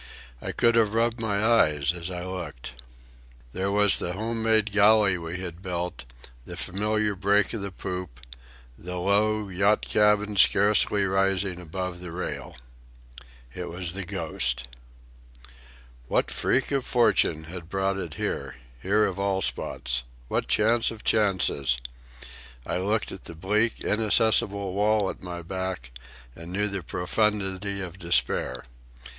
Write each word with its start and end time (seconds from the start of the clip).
I 0.41 0.51
could 0.51 0.73
have 0.77 0.95
rubbed 0.95 1.19
my 1.19 1.45
eyes 1.45 1.93
as 1.93 2.09
I 2.09 2.23
looked. 2.23 2.73
There 3.53 3.69
was 3.71 3.99
the 3.99 4.13
home 4.13 4.41
made 4.41 4.71
galley 4.71 5.15
we 5.15 5.39
had 5.39 5.61
built, 5.61 6.05
the 6.43 6.57
familiar 6.57 7.13
break 7.13 7.53
of 7.53 7.61
the 7.61 7.69
poop, 7.71 8.19
the 8.75 8.97
low 8.97 9.47
yacht 9.49 9.83
cabin 9.83 10.37
scarcely 10.37 11.05
rising 11.05 11.61
above 11.61 11.99
the 11.99 12.11
rail. 12.11 12.55
It 13.53 13.69
was 13.69 13.93
the 13.93 14.03
Ghost. 14.03 14.67
What 16.07 16.31
freak 16.31 16.71
of 16.71 16.83
fortune 16.83 17.43
had 17.43 17.69
brought 17.69 17.97
it 17.99 18.15
here—here 18.15 19.05
of 19.05 19.19
all 19.19 19.43
spots? 19.43 20.01
what 20.29 20.47
chance 20.47 20.89
of 20.89 21.03
chances? 21.03 21.79
I 22.65 22.79
looked 22.79 23.11
at 23.11 23.25
the 23.25 23.35
bleak, 23.35 23.81
inaccessible 23.81 24.73
wall 24.73 25.11
at 25.11 25.21
my 25.21 25.43
back 25.43 25.91
and 26.35 26.51
knew 26.51 26.67
the 26.69 26.81
profundity 26.81 27.81
of 27.81 27.99
despair. 27.99 28.63